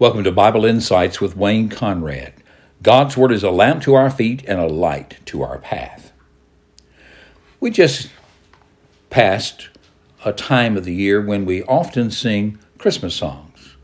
[0.00, 2.32] Welcome to Bible Insights with Wayne Conrad.
[2.84, 6.12] God's Word is a lamp to our feet and a light to our path.
[7.58, 8.08] We just
[9.10, 9.70] passed
[10.24, 13.74] a time of the year when we often sing Christmas songs.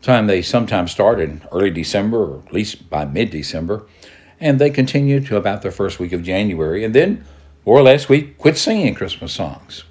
[0.00, 3.86] Time they sometimes start in early December or at least by mid December,
[4.40, 7.24] and they continue to about the first week of January, and then
[7.64, 9.84] more or less we quit singing Christmas songs.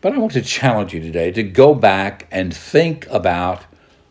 [0.00, 3.65] But I want to challenge you today to go back and think about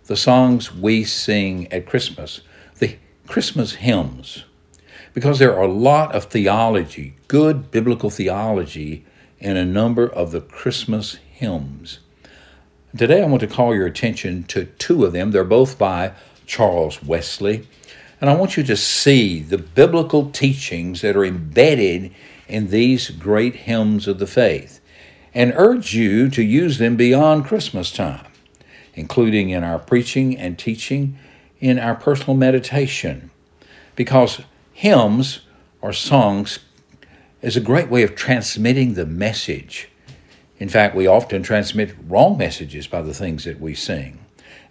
[0.08, 2.42] the songs we sing at Christmas,
[2.78, 4.44] the Christmas hymns,
[5.14, 9.06] because there are a lot of theology, good biblical theology,
[9.40, 12.00] in a number of the Christmas hymns.
[12.98, 15.32] Today I want to call your attention to two of them.
[15.32, 16.14] They're both by
[16.46, 17.68] Charles Wesley.
[18.22, 22.14] And I want you to see the biblical teachings that are embedded
[22.48, 24.80] in these great hymns of the faith
[25.34, 28.26] and urge you to use them beyond Christmas time
[28.96, 31.18] including in our preaching and teaching,
[31.60, 33.30] in our personal meditation.
[33.96, 34.42] Because
[34.74, 35.42] hymns
[35.82, 36.60] or songs
[37.42, 39.90] is a great way of transmitting the message.
[40.58, 44.20] In fact, we often transmit wrong messages by the things that we sing.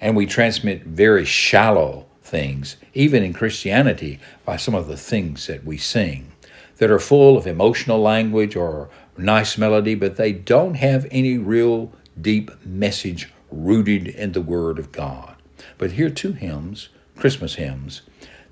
[0.01, 5.65] And we transmit very shallow things, even in Christianity, by some of the things that
[5.65, 6.33] we sing
[6.79, 11.93] that are full of emotional language or nice melody, but they don't have any real
[12.21, 15.37] deep message rooted in the Word of God.
[15.79, 18.03] But here are two hymns, Christmas hymns,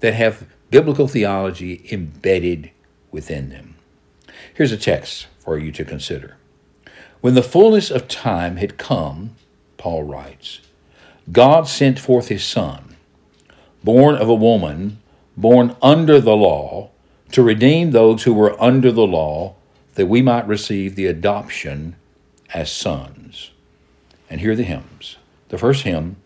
[0.01, 2.71] that have biblical theology embedded
[3.11, 3.75] within them.
[4.55, 6.37] Here's a text for you to consider.
[7.21, 9.37] When the fullness of time had come,
[9.77, 10.61] Paul writes,
[11.31, 12.97] God sent forth his Son,
[13.85, 14.99] born of a woman,
[15.37, 16.91] born under the law,
[17.33, 19.55] to redeem those who were under the law,
[19.95, 21.97] that we might receive the adoption
[22.53, 23.22] as sons.
[24.33, 25.19] And here are the hymns.
[25.51, 26.17] The first hymn,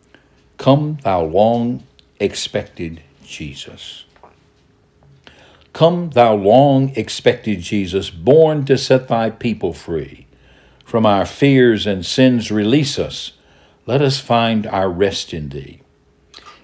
[0.58, 1.82] Come Thou Long
[2.20, 4.04] Expected Jesus.
[5.72, 10.28] Come, thou long expected Jesus, born to set thy people free.
[10.84, 13.32] From our fears and sins release us.
[13.86, 15.80] Let us find our rest in thee.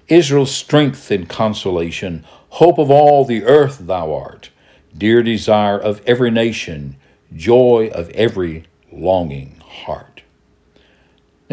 [0.07, 4.49] Israel's strength and consolation, hope of all the earth thou art,
[4.97, 6.95] dear desire of every nation,
[7.35, 10.12] joy of every longing heart.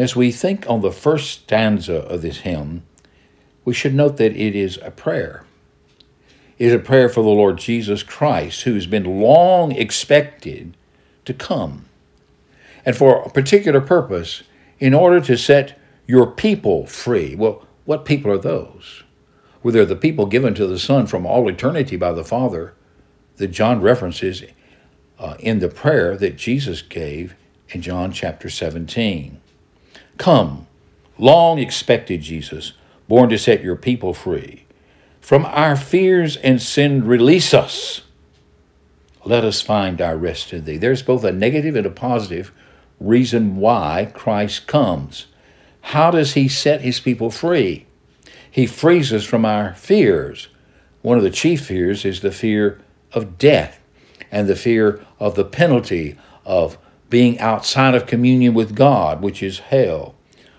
[0.01, 2.81] As we think on the first stanza of this hymn,
[3.63, 5.45] we should note that it is a prayer.
[6.57, 10.75] It is a prayer for the Lord Jesus Christ, who has been long expected
[11.25, 11.85] to come,
[12.83, 14.41] and for a particular purpose,
[14.79, 17.35] in order to set your people free.
[17.35, 19.03] Well, what people are those?
[19.61, 22.73] Well, they're the people given to the Son from all eternity by the Father
[23.35, 24.41] that John references
[25.19, 27.35] uh, in the prayer that Jesus gave
[27.69, 29.40] in John chapter 17.
[30.21, 30.67] Come,
[31.17, 32.73] long expected Jesus,
[33.07, 34.65] born to set your people free.
[35.19, 38.01] From our fears and sin, release us.
[39.25, 40.77] Let us find our rest in thee.
[40.77, 42.51] There's both a negative and a positive
[42.99, 45.25] reason why Christ comes.
[45.81, 47.87] How does he set his people free?
[48.51, 50.49] He frees us from our fears.
[51.01, 52.79] One of the chief fears is the fear
[53.11, 53.79] of death
[54.29, 56.15] and the fear of the penalty
[56.45, 56.77] of
[57.11, 60.15] being outside of communion with God, which is hell,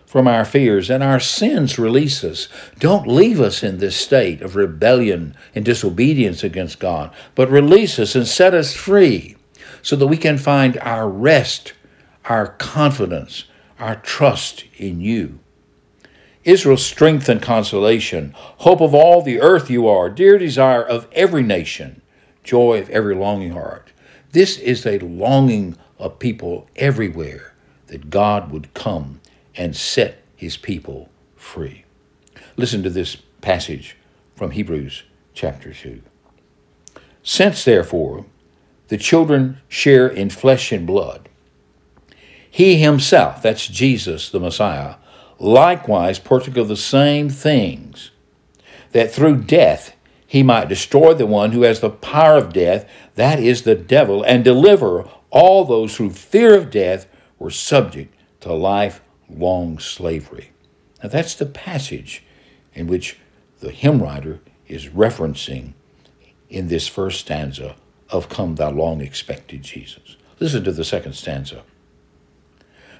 [0.07, 2.47] from our fears, and our sins release us.
[2.79, 8.15] Don't leave us in this state of rebellion and disobedience against God, but release us
[8.15, 9.37] and set us free
[9.81, 11.73] so that we can find our rest,
[12.27, 13.47] our confidence,
[13.81, 15.41] our trust in you.
[16.45, 21.43] Israel's strength and consolation, hope of all the earth you are, dear desire of every
[21.43, 22.03] nation,
[22.45, 23.93] joy of every longing heart.
[24.33, 27.55] This is a longing of people everywhere
[27.87, 29.21] that God would come
[29.57, 31.85] and set his people free.
[32.57, 33.97] Listen to this passage
[34.35, 36.03] from Hebrews chapter 2.
[37.23, 38.27] Since, therefore,
[38.89, 41.29] the children share in flesh and blood,
[42.51, 44.97] he himself, that's Jesus the Messiah,
[45.39, 48.11] likewise partook of the same things,
[48.91, 49.95] that through death
[50.27, 54.23] he might destroy the one who has the power of death, that is the devil,
[54.23, 57.09] and deliver all those who fear of death
[57.39, 60.51] were subject to lifelong slavery.
[61.03, 62.23] Now, that's the passage
[62.75, 63.19] in which
[63.61, 65.73] the hymn writer is referencing
[66.49, 67.75] in this first stanza
[68.11, 70.17] of Come Thou Long Expected Jesus.
[70.39, 71.63] Listen to the second stanza.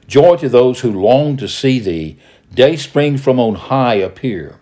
[0.07, 2.19] Joy to those who long to see thee,
[2.53, 4.59] day spring from on high appear.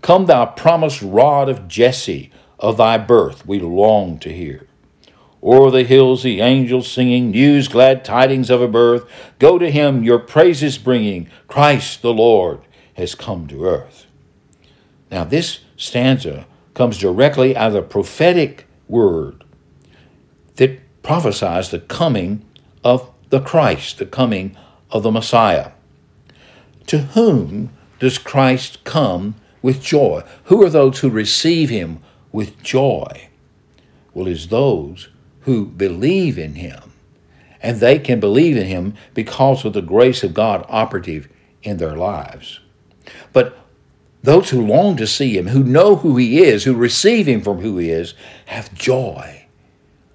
[0.00, 4.66] Come, thou promised rod of Jesse, of thy birth we long to hear.
[5.42, 9.08] O'er the hills the angels singing, news glad tidings of a birth.
[9.38, 12.60] Go to him, your praises bringing, Christ the Lord,
[12.94, 14.06] has come to earth.
[15.10, 19.44] Now, this stanza comes directly out of the prophetic word
[20.56, 22.44] that prophesies the coming
[22.84, 24.56] of the Christ, the coming
[24.90, 25.72] of the Messiah.
[26.88, 30.22] To whom does Christ come with joy?
[30.44, 32.00] Who are those who receive him
[32.32, 33.28] with joy?
[34.12, 35.08] Well, it's those
[35.42, 36.92] who believe in him.
[37.62, 41.28] And they can believe in him because of the grace of God operative
[41.62, 42.60] in their lives.
[43.32, 43.58] But
[44.22, 47.60] those who long to see him, who know who he is, who receive him from
[47.60, 48.14] who he is,
[48.46, 49.46] have joy,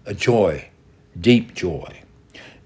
[0.06, 0.69] a joy,
[1.19, 2.01] deep joy.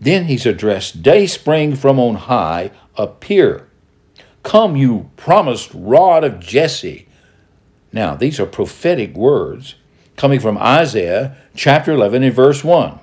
[0.01, 3.67] Then he's addressed, Day spring from on high, appear.
[4.43, 7.07] Come, you promised rod of Jesse.
[7.91, 9.75] Now, these are prophetic words
[10.15, 12.97] coming from Isaiah chapter 11 and verse 1.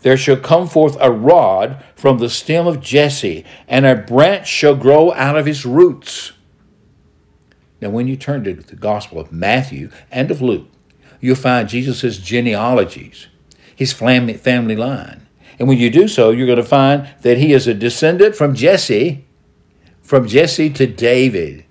[0.00, 4.74] There shall come forth a rod from the stem of Jesse, and a branch shall
[4.74, 6.32] grow out of his roots.
[7.80, 10.66] Now, when you turn to the Gospel of Matthew and of Luke,
[11.20, 13.28] you'll find Jesus' genealogies,
[13.76, 15.28] his family, family line.
[15.60, 18.56] And when you do so, you're going to find that he is a descendant from
[18.56, 19.24] Jesse,
[20.00, 21.66] from Jesse to David,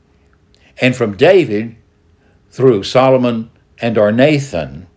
[0.79, 1.75] and from David
[2.49, 4.87] through Solomon and our Nathan.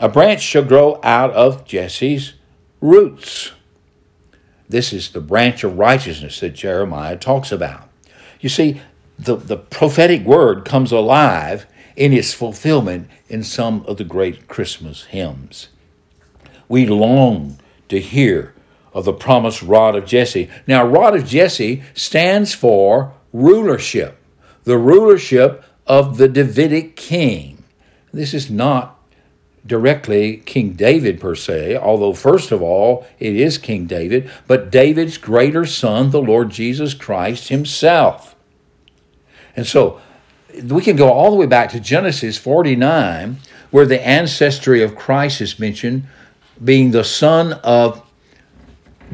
[0.00, 2.32] A branch shall grow out of Jesse's
[2.80, 3.52] roots.
[4.66, 7.88] This is the branch of righteousness that Jeremiah talks about.
[8.40, 8.80] You see,
[9.18, 11.66] the, the prophetic word comes alive
[11.96, 15.68] in its fulfillment in some of the great Christmas hymns.
[16.66, 17.58] We long
[17.90, 18.54] to hear
[18.94, 20.48] of the promised rod of Jesse.
[20.66, 24.18] Now, rod of Jesse stands for rulership,
[24.64, 27.64] the rulership of the Davidic king.
[28.12, 28.99] This is not
[29.66, 35.18] directly King David per se, although, first of all, it is King David, but David's
[35.18, 38.34] greater son, the Lord Jesus Christ himself.
[39.54, 40.00] And so
[40.64, 43.38] we can go all the way back to Genesis 49,
[43.70, 46.04] where the ancestry of Christ is mentioned,
[46.62, 48.02] being the son of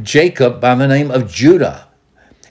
[0.03, 1.89] Jacob by the name of Judah.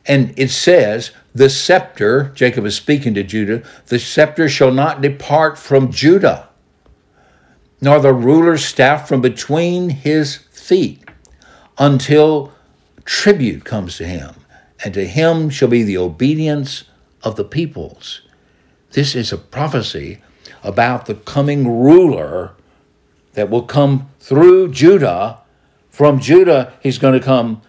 [0.05, 5.57] And it says, the scepter, Jacob is speaking to Judah, the scepter shall not depart
[5.57, 6.49] from Judah,
[7.81, 11.07] nor the ruler's staff from between his feet,
[11.77, 12.51] until
[13.03, 14.35] tribute comes to him,
[14.83, 16.85] and to him shall be the obedience
[17.23, 18.21] of the peoples.
[18.91, 20.21] This is a prophecy
[20.63, 22.53] about the coming ruler
[23.33, 25.39] that will come through Judah.
[25.89, 27.61] From Judah, he's going to come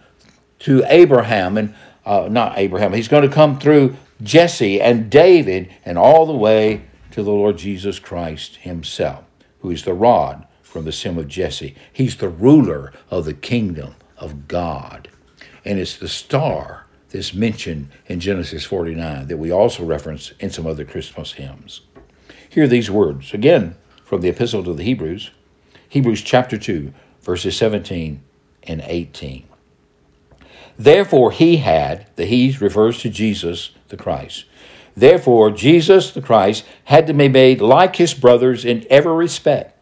[0.59, 1.75] to Abraham and
[2.05, 2.93] uh, not Abraham.
[2.93, 7.57] He's going to come through Jesse and David and all the way to the Lord
[7.57, 9.23] Jesus Christ himself,
[9.67, 11.75] who is the rod from the stem of Jesse.
[11.91, 15.09] He's the ruler of the kingdom of God.
[15.65, 20.65] And it's the star that's mentioned in Genesis 49 that we also reference in some
[20.65, 21.81] other Christmas hymns.
[22.49, 23.75] Hear these words again
[24.05, 25.31] from the Epistle to the Hebrews,
[25.89, 28.23] Hebrews chapter 2, verses 17
[28.63, 29.47] and 18.
[30.79, 34.45] Therefore, he had, the he refers to Jesus the Christ.
[34.97, 39.79] Therefore, Jesus the Christ had to be made like his brothers in every respect,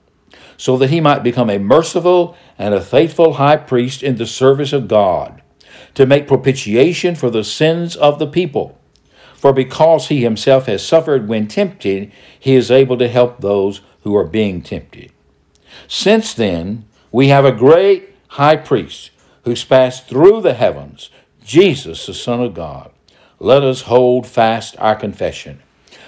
[0.57, 4.73] so that he might become a merciful and a faithful high priest in the service
[4.73, 5.41] of God,
[5.93, 8.77] to make propitiation for the sins of the people.
[9.35, 14.13] For because he himself has suffered when tempted, he is able to help those who
[14.17, 15.13] are being tempted.
[15.87, 19.11] Since then, we have a great high priest
[19.45, 21.09] who's passed through the heavens,
[21.41, 22.91] Jesus, the Son of God.
[23.45, 25.61] Let us hold fast our confession.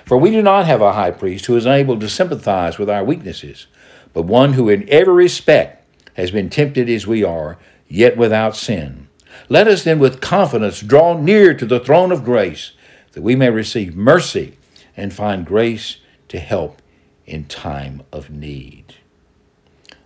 [0.06, 3.04] For we do not have a high priest who is able to sympathize with our
[3.04, 3.68] weaknesses,
[4.12, 9.08] but one who in every respect has been tempted as we are, yet without sin.
[9.50, 12.72] Let us then with confidence draw near to the throne of grace,
[13.12, 14.58] that we may receive mercy
[14.96, 15.98] and find grace
[16.30, 16.82] to help
[17.28, 18.96] in time of need.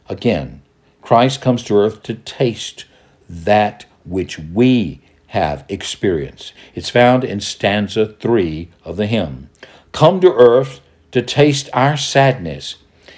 [0.10, 0.64] Again,
[1.02, 2.84] Christ comes to earth to taste
[3.30, 5.00] that which we
[5.32, 6.52] have experienced.
[6.76, 9.50] It's found in stanza 3 of the hymn.
[9.94, 12.76] Come to earth to taste our sadness,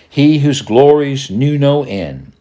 [0.07, 2.33] he whose glories knew no end.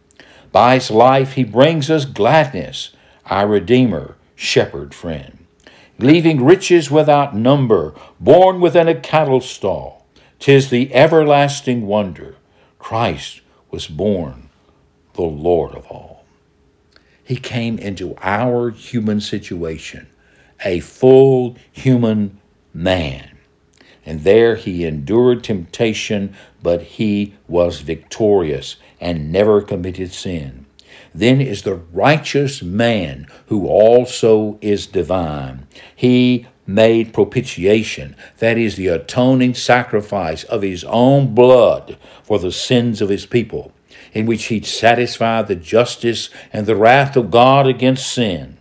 [0.51, 2.91] By his life he brings us gladness,
[3.25, 5.39] our Redeemer, shepherd friend.
[5.97, 10.05] Leaving riches without number, born within a cattle stall,
[10.37, 12.35] tis the everlasting wonder.
[12.77, 14.49] Christ was born,
[15.15, 16.12] the Lord of all.
[17.23, 20.07] He came into our human situation,
[20.63, 22.39] a full human
[22.73, 23.37] man.
[24.05, 30.65] And there he endured temptation, but he was victorious and never committed sin.
[31.15, 35.67] Then is the righteous man who also is divine.
[35.95, 43.01] He made propitiation, that is, the atoning sacrifice of his own blood for the sins
[43.01, 43.71] of his people,
[44.13, 48.57] in which he satisfied the justice and the wrath of God against sin,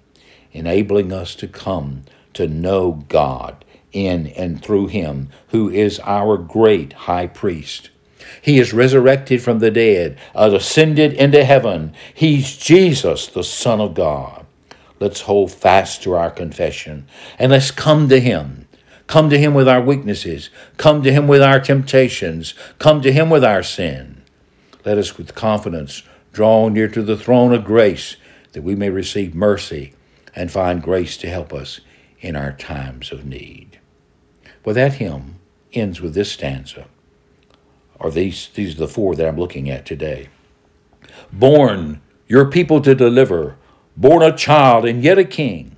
[0.52, 2.02] enabling us to come
[2.34, 7.90] to know God in and through him, who is our great high priest.
[8.40, 11.94] He is resurrected from the dead, ascended into heaven.
[12.14, 14.46] He's Jesus, the Son of God.
[14.98, 17.06] Let's hold fast to our confession
[17.38, 18.68] and let's come to Him.
[19.08, 20.48] Come to Him with our weaknesses.
[20.76, 22.54] Come to Him with our temptations.
[22.78, 24.21] Come to Him with our sin.
[24.84, 28.16] Let us with confidence draw near to the throne of grace
[28.52, 29.94] that we may receive mercy
[30.34, 31.80] and find grace to help us
[32.20, 33.78] in our times of need.
[34.64, 35.36] Well, that hymn
[35.72, 36.86] ends with this stanza
[38.00, 40.28] are these these are the four that I'm looking at today.
[41.32, 43.56] Born your people to deliver,
[43.96, 45.76] born a child and yet a king,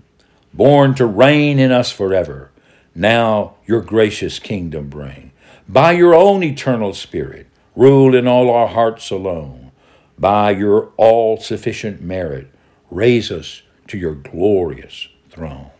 [0.52, 2.50] born to reign in us forever.
[2.94, 5.32] Now your gracious kingdom bring.
[5.68, 7.46] By your own eternal spirit,
[7.76, 9.72] rule in all our hearts alone.
[10.18, 12.48] By your all sufficient merit,
[12.90, 15.70] raise us to your glorious throne.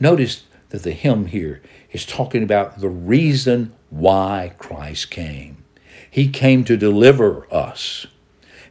[0.00, 5.64] Notice that the hymn here is talking about the reason why Christ came.
[6.10, 8.06] He came to deliver us.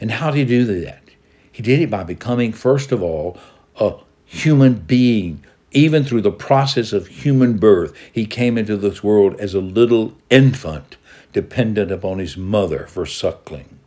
[0.02, 1.04] And how did he do that?
[1.52, 3.38] He did it by becoming, first of all,
[3.80, 3.96] a
[4.26, 5.46] human being.
[5.72, 10.14] Even through the process of human birth, he came into this world as a little
[10.30, 10.98] infant,
[11.34, 13.80] dependent upon his mother for suckling.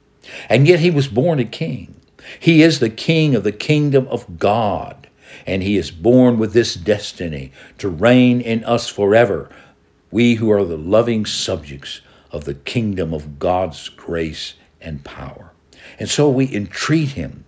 [0.48, 1.94] And yet he was born a king.
[2.40, 5.08] He is the king of the kingdom of God,
[5.46, 9.48] and he is born with this destiny to reign in us forever
[10.10, 12.00] we who are the loving subjects
[12.30, 15.52] of the kingdom of God's grace and power.
[15.98, 17.44] And so we entreat him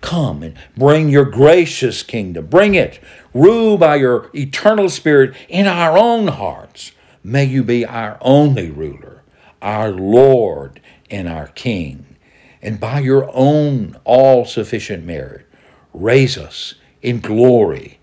[0.00, 2.46] come and bring your gracious kingdom.
[2.46, 3.00] Bring it.
[3.34, 6.92] Rule by your eternal spirit in our own hearts.
[7.22, 9.19] May you be our only ruler,
[9.62, 12.16] our Lord and our King.
[12.62, 15.46] And by your own all sufficient merit,
[15.92, 17.98] raise us in glory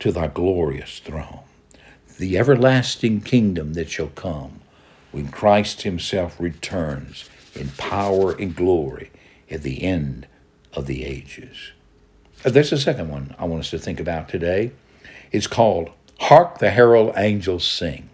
[0.00, 1.40] to thy glorious throne
[2.18, 4.60] the everlasting kingdom that shall come
[5.12, 9.10] when Christ Himself returns in power and glory
[9.50, 10.26] at the end
[10.74, 11.72] of the ages.
[12.44, 14.72] Uh, there's a second one I want us to think about today.
[15.32, 18.10] It's called Hark the Herald Angels Sing.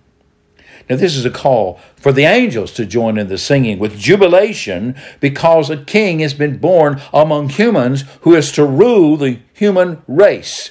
[0.89, 4.95] Now, this is a call for the angels to join in the singing with jubilation
[5.21, 10.71] because a king has been born among humans who is to rule the human race.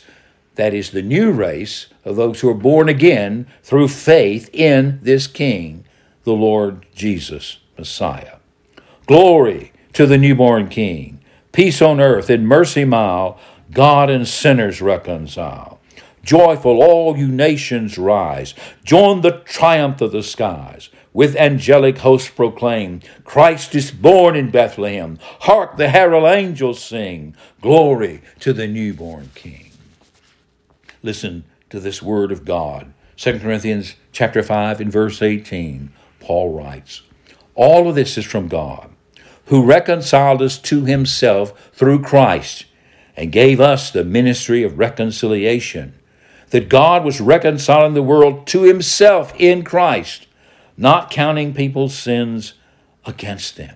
[0.55, 5.25] That is the new race of those who are born again through faith in this
[5.25, 5.85] King,
[6.23, 8.37] the Lord Jesus Messiah.
[9.07, 11.19] Glory to the newborn King.
[11.51, 13.37] Peace on earth and mercy mild,
[13.71, 15.72] God and sinners reconcile.
[16.23, 18.53] Joyful, all you nations rise.
[18.83, 20.89] Join the triumph of the skies.
[21.11, 25.19] With angelic hosts proclaim, Christ is born in Bethlehem.
[25.41, 27.35] Hark, the herald angels sing.
[27.61, 29.71] Glory to the newborn King.
[31.03, 32.93] Listen to this word of God.
[33.17, 37.03] 2 Corinthians chapter 5 and verse 18, Paul writes,
[37.53, 38.89] All of this is from God,
[39.47, 42.65] who reconciled us to himself through Christ
[43.15, 45.93] and gave us the ministry of reconciliation.
[46.53, 50.27] That God was reconciling the world to himself in Christ,
[50.77, 52.53] not counting people's sins
[53.05, 53.75] against them.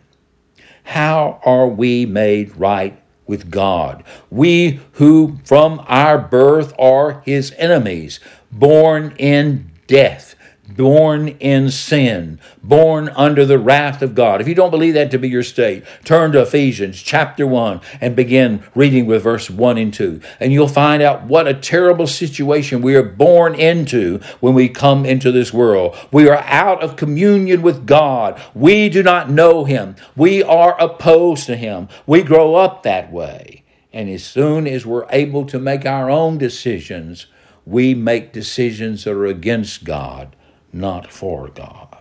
[0.84, 4.04] How are we made right with God.
[4.32, 8.20] We who from our birth are his enemies,
[8.52, 10.36] born in death,
[10.68, 14.42] born in sin, born under the wrath of God.
[14.42, 18.16] If you don't believe that to be your state, turn to Ephesians chapter 1 and
[18.16, 20.22] begin reading with verse 1 and 2.
[20.40, 25.06] And you'll find out what a terrible situation we are born into when we come
[25.06, 25.96] into this world.
[26.12, 28.42] We are out of communion with God.
[28.54, 29.96] We do not know Him.
[30.16, 31.88] We are opposed to Him.
[32.06, 33.64] We grow up that way.
[33.94, 37.28] And as soon as we're able to make our own decisions,
[37.66, 40.36] we make decisions that are against God
[40.72, 41.98] not for God.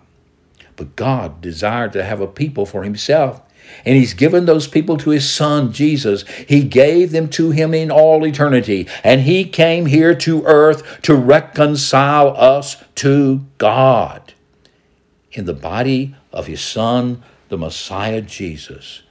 [0.76, 3.40] But God desired to have a people for himself.
[3.84, 6.24] And he's given those people to his son, Jesus.
[6.48, 8.86] He gave them to him in all eternity.
[9.02, 14.34] And he came here to earth to reconcile us to God.
[15.32, 19.02] In the body of his son, the Messiah Jesus,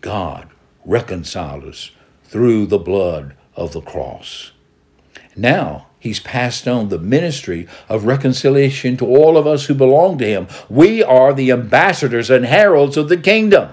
[0.00, 0.48] God
[0.84, 1.90] reconciled us
[2.24, 4.52] through the blood of the cross.
[5.36, 10.26] Now, He's passed on the ministry of reconciliation to all of us who belong to
[10.26, 10.48] Him.
[10.68, 13.68] We are the ambassadors and heralds of the kingdom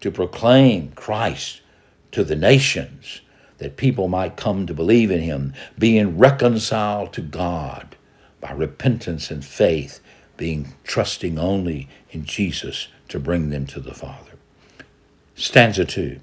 [0.00, 1.60] to proclaim Christ
[2.12, 3.22] to the nations,
[3.58, 7.96] that people might come to believe in him, being reconciled to God
[8.40, 9.98] by repentance and faith,
[10.36, 14.38] being trusting only in Jesus to bring them to the Father.
[15.34, 16.20] Stanza 2.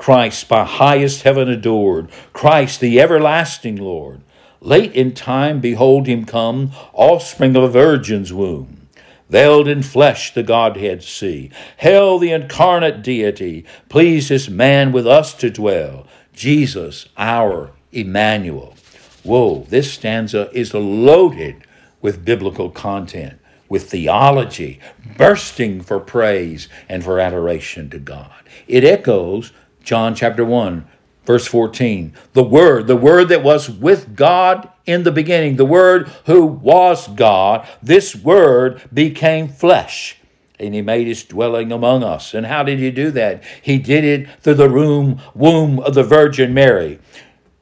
[0.00, 4.22] Christ by highest heaven adored, Christ the everlasting Lord.
[4.62, 8.88] Late in time, behold him come, offspring of a virgin's womb.
[9.28, 11.50] Veiled in flesh, the Godhead see.
[11.76, 16.06] Hail the incarnate deity, pleased as man with us to dwell.
[16.32, 18.76] Jesus, our Emmanuel.
[19.22, 21.66] Whoa, this stanza is loaded
[22.00, 23.38] with biblical content,
[23.68, 24.80] with theology,
[25.18, 28.32] bursting for praise and for adoration to God.
[28.66, 29.52] It echoes
[29.82, 30.86] John chapter 1,
[31.24, 32.14] verse 14.
[32.32, 37.08] The Word, the Word that was with God in the beginning, the Word who was
[37.08, 40.16] God, this Word became flesh.
[40.58, 42.34] And he made his dwelling among us.
[42.34, 43.42] And how did he do that?
[43.62, 46.98] He did it through the room, womb of the Virgin Mary.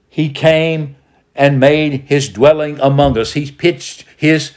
[0.08, 0.96] He came
[1.36, 3.34] and made his dwelling among us.
[3.34, 4.50] He pitched his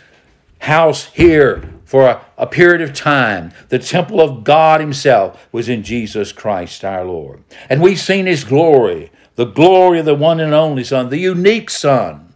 [0.60, 3.52] house here for a, a, period of time.
[3.68, 7.44] The temple of God Himself was in Jesus Christ our Lord.
[7.70, 11.70] And we've seen His glory, the glory of the one and only Son, the unique
[11.70, 12.34] Son,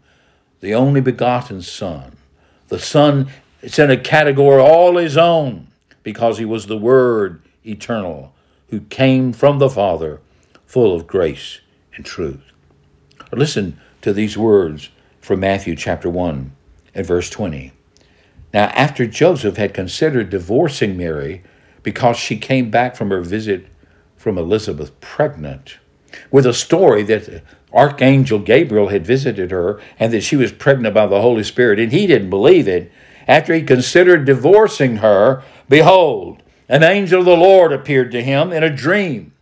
[0.60, 2.18] the only begotten Son.
[2.68, 3.30] The Son,
[3.62, 5.68] it's in a category all His own
[6.04, 8.36] because He was the Word eternal
[8.72, 10.20] who came from the Father,
[10.66, 11.62] full of grace
[11.96, 12.44] and truth.
[13.32, 14.90] Listen to these words
[15.22, 16.52] from Matthew chapter 1
[16.94, 17.72] and verse 20.
[18.56, 21.44] Now, after Joseph had considered divorcing Mary
[21.84, 23.68] because she came back from her visit
[24.16, 25.78] from Elizabeth pregnant,
[26.32, 27.44] with a story that
[27.74, 31.92] Archangel Gabriel had visited her and that she was pregnant by the Holy Spirit, and
[31.92, 32.90] he didn't believe it.
[33.28, 38.64] After he considered divorcing her, behold, an angel of the Lord appeared to him in
[38.64, 39.34] a dream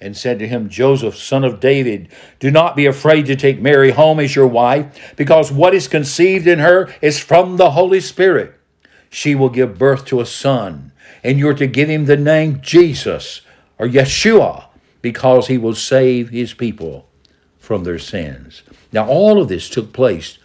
[0.00, 2.08] and said to him, Joseph, son of David,
[2.40, 6.48] do not be afraid to take Mary home as your wife, because what is conceived
[6.48, 8.54] in her is from the Holy Spirit.
[9.10, 13.42] She will give birth to a son, and you're to give him the name Jesus
[13.78, 14.66] or Yeshua,
[15.02, 17.08] because he will save his people
[17.58, 18.62] from their sins.
[18.92, 20.38] Now, all of this took place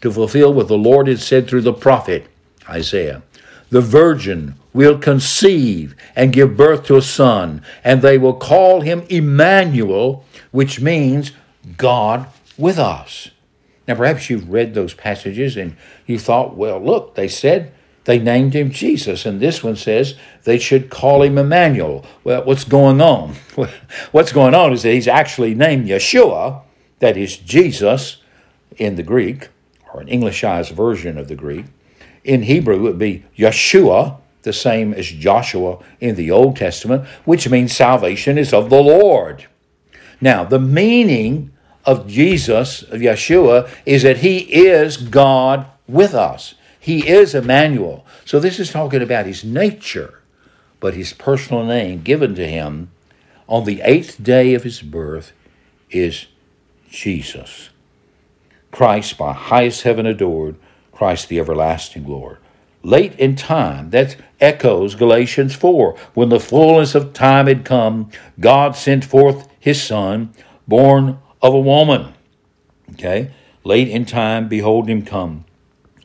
[0.00, 2.26] to fulfill what the Lord had said through the prophet
[2.68, 3.22] Isaiah.
[3.70, 9.04] The virgin will conceive and give birth to a son, and they will call him
[9.08, 11.32] Emmanuel, which means
[11.76, 12.26] God
[12.58, 13.30] with us.
[13.88, 17.72] Now, perhaps you've read those passages and you thought, well, look, they said
[18.04, 20.14] they named him Jesus, and this one says
[20.44, 22.04] they should call him Emmanuel.
[22.22, 23.34] Well, what's going on?
[24.12, 26.62] what's going on is that he's actually named Yeshua,
[26.98, 28.18] that is Jesus
[28.76, 29.48] in the Greek,
[29.92, 31.66] or an Englishized version of the Greek.
[32.24, 37.48] In Hebrew, it would be Yeshua, the same as Joshua in the Old Testament, which
[37.48, 39.46] means salvation is of the Lord.
[40.20, 41.52] Now, the meaning
[41.86, 46.54] of Jesus, of Yeshua, is that he is God with us.
[46.84, 48.04] He is Emmanuel.
[48.26, 50.20] So this is talking about his nature,
[50.80, 52.90] but his personal name given to him
[53.46, 55.32] on the eighth day of his birth
[55.90, 56.26] is
[56.90, 57.70] Jesus.
[58.70, 60.56] Christ, by highest heaven adored,
[60.92, 62.36] Christ the everlasting Lord
[62.84, 63.90] late in time.
[63.90, 65.96] That echoes Galatians 4.
[66.12, 70.34] When the fullness of time had come, God sent forth his Son,
[70.68, 72.12] born of a woman.
[72.92, 73.30] Okay?
[73.64, 75.46] Late in time, behold him come.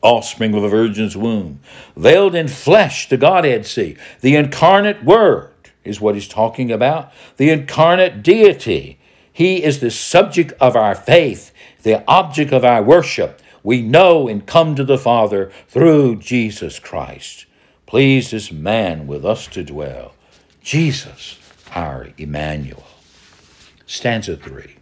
[0.02, 1.60] Offspring of a virgin's womb,
[1.96, 3.96] veiled in flesh, the Godhead see.
[4.22, 5.50] The incarnate Word
[5.84, 7.12] is what he's talking about.
[7.36, 8.98] The incarnate deity.
[9.32, 14.46] He is the subject of our faith, the object of our worship we know and
[14.46, 17.46] come to the Father through Jesus Christ.
[17.86, 20.14] Please this man with us to dwell.
[20.62, 21.38] Jesus,
[21.74, 22.84] our Emmanuel.
[23.86, 24.76] Stanza 3.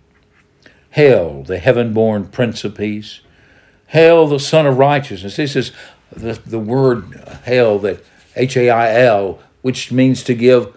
[0.91, 3.21] Hail, the heaven born Prince of Peace.
[3.89, 5.37] Hail, the Son of Righteousness.
[5.37, 5.73] This is
[6.11, 8.05] the, the word hail that
[8.37, 10.77] H A I L, which means to give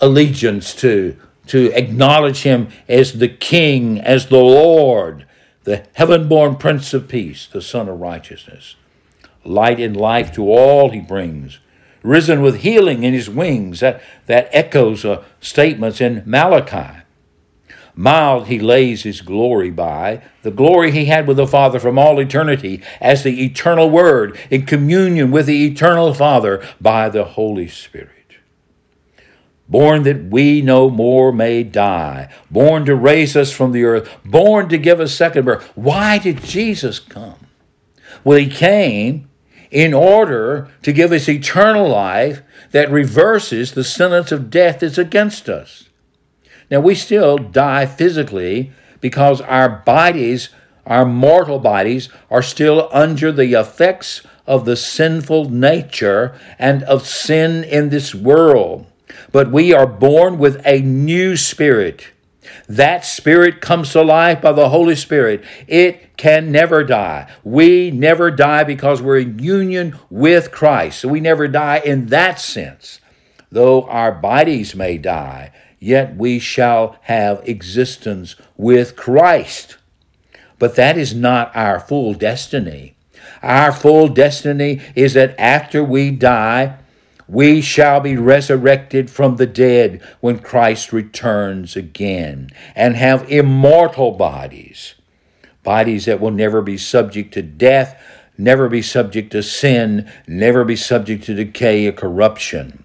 [0.00, 5.26] allegiance to, to acknowledge him as the King, as the Lord,
[5.64, 8.76] the heaven born Prince of Peace, the Son of Righteousness.
[9.44, 11.58] Light and life to all he brings.
[12.02, 13.80] Risen with healing in his wings.
[13.80, 16.99] That, that echoes uh, statements in Malachi.
[18.00, 22.18] Mild he lays his glory by, the glory he had with the Father from all
[22.18, 28.14] eternity, as the eternal Word in communion with the eternal Father by the Holy Spirit
[29.68, 34.68] born that we no more may die, born to raise us from the earth, born
[34.68, 35.70] to give us second birth.
[35.76, 37.46] Why did Jesus come?
[38.24, 39.30] Well, he came
[39.70, 45.48] in order to give us eternal life that reverses the sentence of death that's against
[45.48, 45.89] us.
[46.70, 50.50] Now, we still die physically because our bodies,
[50.86, 57.64] our mortal bodies, are still under the effects of the sinful nature and of sin
[57.64, 58.86] in this world.
[59.32, 62.08] But we are born with a new spirit.
[62.68, 65.44] That spirit comes to life by the Holy Spirit.
[65.66, 67.30] It can never die.
[67.44, 71.00] We never die because we're in union with Christ.
[71.00, 73.00] So we never die in that sense.
[73.52, 79.78] Though our bodies may die, yet we shall have existence with Christ.
[80.58, 82.94] But that is not our full destiny.
[83.42, 86.78] Our full destiny is that after we die,
[87.26, 94.96] we shall be resurrected from the dead when Christ returns again and have immortal bodies,
[95.62, 98.02] bodies that will never be subject to death,
[98.36, 102.84] never be subject to sin, never be subject to decay or corruption.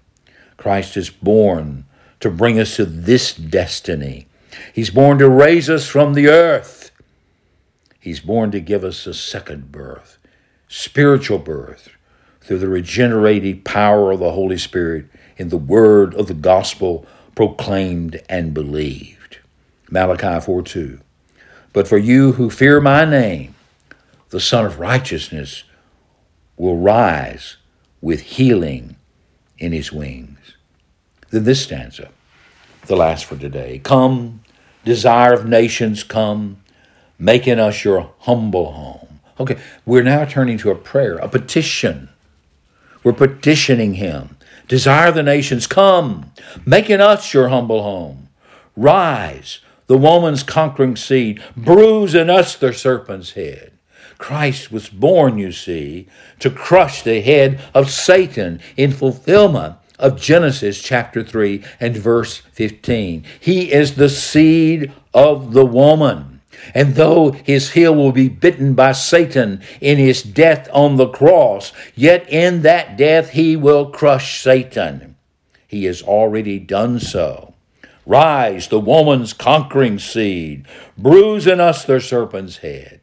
[0.56, 1.85] Christ is born
[2.26, 4.26] to bring us to this destiny.
[4.72, 6.90] He's born to raise us from the earth.
[8.00, 10.18] He's born to give us a second birth,
[10.68, 11.88] spiritual birth,
[12.40, 18.20] through the regenerated power of the Holy Spirit in the word of the gospel proclaimed
[18.28, 19.38] and believed.
[19.90, 21.00] Malachi 4 2.
[21.72, 23.54] But for you who fear my name,
[24.30, 25.62] the Son of Righteousness
[26.56, 27.56] will rise
[28.00, 28.96] with healing
[29.58, 30.56] in his wings.
[31.30, 32.10] Then this stanza,
[32.86, 33.80] the last for today.
[33.82, 34.42] Come,
[34.84, 36.62] desire of nations, come,
[37.18, 39.20] making us your humble home.
[39.38, 42.08] Okay, we're now turning to a prayer, a petition
[43.06, 44.36] we're petitioning him.
[44.66, 46.32] Desire of the nations, come,
[46.64, 48.28] making us your humble home.
[48.76, 53.70] Rise, the woman's conquering seed, bruise in us the serpent's head.
[54.18, 56.08] Christ was born, you see,
[56.40, 63.24] to crush the head of Satan in fulfillment of Genesis chapter 3 and verse 15.
[63.40, 66.40] He is the seed of the woman.
[66.74, 71.72] And though his heel will be bitten by Satan in his death on the cross,
[71.94, 75.16] yet in that death he will crush Satan.
[75.68, 77.54] He has already done so.
[78.06, 80.64] Rise, the woman's conquering seed,
[80.96, 83.00] bruise in us the serpent's head.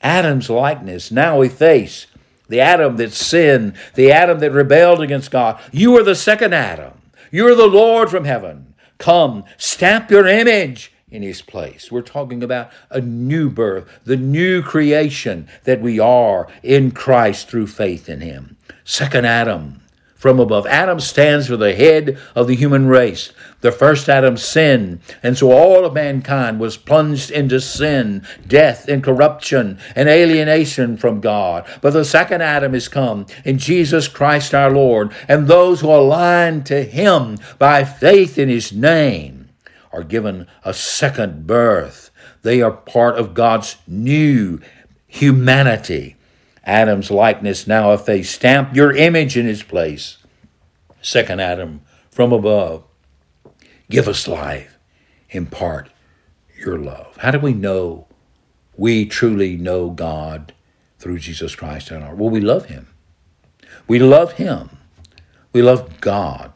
[0.00, 2.06] Adam's likeness now we face
[2.48, 5.60] the Adam that sinned, the Adam that rebelled against God.
[5.72, 6.94] You are the second Adam.
[7.30, 8.74] You are the Lord from heaven.
[8.98, 11.90] Come, stamp your image in his place.
[11.90, 17.68] We're talking about a new birth, the new creation that we are in Christ through
[17.68, 18.56] faith in him.
[18.84, 19.82] Second Adam
[20.18, 20.66] from above.
[20.66, 23.32] Adam stands for the head of the human race.
[23.60, 29.02] The first Adam sinned, and so all of mankind was plunged into sin, death, and
[29.02, 31.66] corruption, and alienation from God.
[31.80, 36.64] But the second Adam is come in Jesus Christ our Lord, and those who align
[36.64, 39.48] to him by faith in his name
[39.92, 42.10] are given a second birth.
[42.42, 44.60] They are part of God's new
[45.06, 46.16] humanity.
[46.68, 48.34] Adam's likeness now effaced.
[48.34, 50.18] Stamp your image in his place.
[51.00, 52.84] Second Adam from above.
[53.88, 54.78] Give us life.
[55.30, 55.88] Impart
[56.62, 57.16] your love.
[57.16, 58.06] How do we know
[58.76, 60.52] we truly know God
[60.98, 62.18] through Jesus Christ our Lord?
[62.18, 62.88] Well, we love him.
[63.86, 64.68] We love him.
[65.54, 66.52] We love God.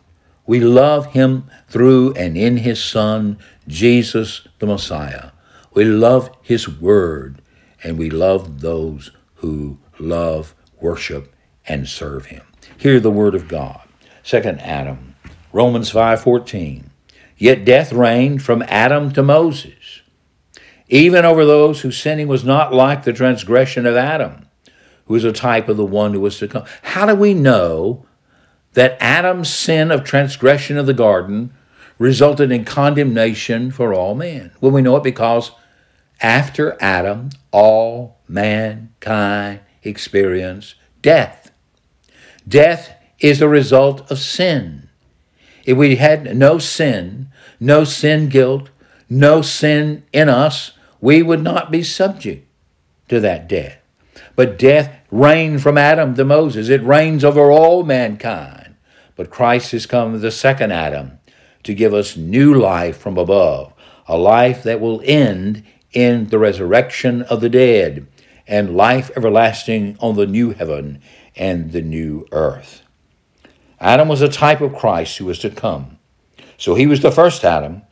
[0.46, 5.31] We love him through and in his Son, Jesus the Messiah.
[5.72, 7.40] We love his word,
[7.83, 9.11] and we love those
[9.42, 11.35] who love, worship,
[11.66, 12.42] and serve him.
[12.78, 13.83] Hear the word of God.
[14.22, 15.16] Second Adam,
[15.52, 16.90] Romans 5:14.
[17.37, 20.02] Yet death reigned from Adam to Moses,
[20.88, 24.46] even over those whose sinning was not like the transgression of Adam,
[25.07, 26.64] who is a type of the one who was to come.
[26.83, 28.07] How do we know
[28.74, 31.52] that Adam's sin of transgression of the garden
[31.98, 34.50] resulted in condemnation for all men.
[34.61, 35.52] Well, we know it because
[36.20, 41.51] after Adam, all mankind experience death.
[42.47, 44.88] Death is a result of sin.
[45.64, 47.29] If we had no sin,
[47.61, 48.71] no sin guilt,
[49.09, 52.49] no sin in us, we would not be subject
[53.09, 53.79] to that death.
[54.35, 56.68] But death reigned from Adam to Moses.
[56.68, 58.75] It reigns over all mankind.
[59.14, 61.18] But Christ has come, the second Adam,
[61.64, 63.73] to give us new life from above,
[64.09, 68.07] a life that will end in the resurrection of the dead,
[68.46, 71.00] and life everlasting on the new heaven
[71.37, 72.83] and the new earth.
[73.81, 75.98] Adam was a type of Christ who was to come.
[76.57, 77.83] So he was the first Adam.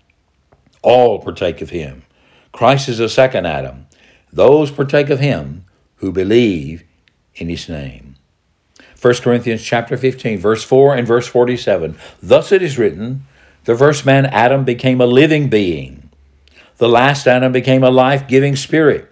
[0.82, 2.04] All partake of him.
[2.52, 3.86] Christ is the second Adam.
[4.32, 5.64] Those partake of him
[5.96, 6.84] who believe
[7.34, 8.16] in his name.
[9.00, 11.98] 1 Corinthians chapter 15, verse 4 and verse 47.
[12.22, 13.26] Thus it is written,
[13.64, 16.10] The first man, Adam, became a living being.
[16.76, 19.09] The last Adam became a life giving spirit.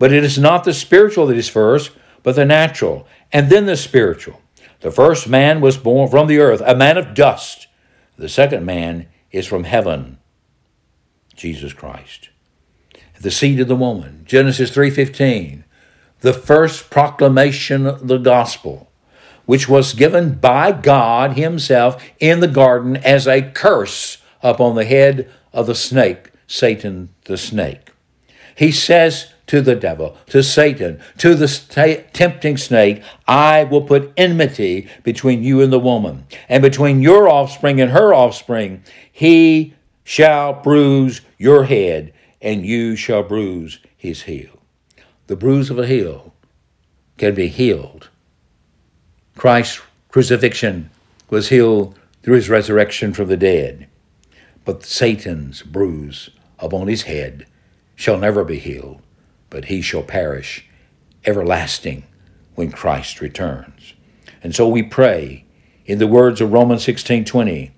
[0.00, 1.92] But it is not the spiritual that is first,
[2.24, 4.40] but the natural, and then the spiritual.
[4.80, 7.68] The first man was born from the earth, a man of dust.
[8.16, 10.18] The second man is from heaven,
[11.36, 12.30] Jesus Christ.
[13.20, 15.62] The seed of the woman, Genesis 3:15.
[16.22, 18.90] The first proclamation of the gospel
[19.50, 25.28] which was given by God Himself in the garden as a curse upon the head
[25.52, 27.90] of the snake, Satan the snake.
[28.54, 31.48] He says to the devil, to Satan, to the
[32.12, 37.80] tempting snake, I will put enmity between you and the woman, and between your offspring
[37.80, 38.82] and her offspring.
[39.12, 44.58] He shall bruise your head, and you shall bruise his heel.
[45.26, 46.34] The bruise of a heel
[47.18, 48.08] can be healed
[49.40, 50.90] Christ's crucifixion
[51.30, 53.88] was healed through his resurrection from the dead.
[54.66, 57.46] But Satan's bruise upon his head
[57.94, 59.00] shall never be healed,
[59.50, 60.66] but he shall perish
[61.26, 62.04] everlasting
[62.54, 63.94] when Christ returns.
[64.42, 65.44] And so we pray
[65.84, 67.72] in the words of Romans 16:20,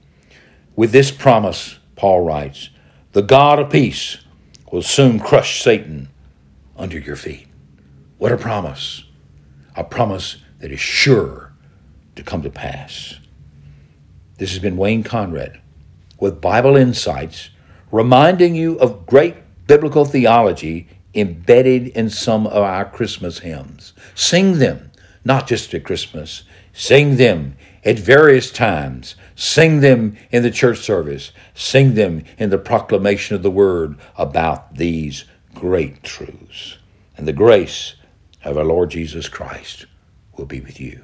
[0.77, 2.71] with this promise, Paul writes,
[3.13, 4.19] the God of peace
[4.71, 6.09] will soon crush Satan
[6.77, 7.47] under your feet.
[8.19, 9.05] What a promise!
[9.77, 11.53] A promise that is sure
[12.17, 13.19] to come to pass.
[14.39, 15.61] This has been Wayne Conrad
[16.19, 17.51] with Bible Insights,
[17.91, 23.92] reminding you of great biblical theology embedded in some of our Christmas hymns.
[24.14, 24.90] Sing them,
[25.25, 29.16] not just at Christmas, sing them at various times.
[29.35, 31.33] Sing them in the church service.
[31.55, 36.79] Sing them in the proclamation of the word about these great truths.
[37.16, 37.94] And the grace
[38.44, 39.87] of our Lord Jesus Christ
[40.37, 41.03] will be with you.